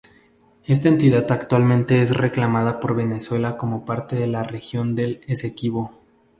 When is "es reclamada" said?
2.01-2.79